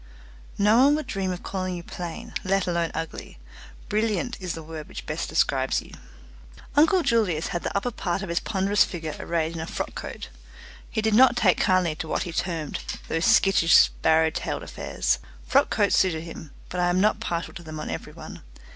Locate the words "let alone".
2.43-2.89